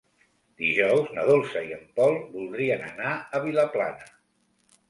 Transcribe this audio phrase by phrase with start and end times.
[0.61, 4.13] Dijous na Dolça i en Pol voldrien anar a Vilaplana.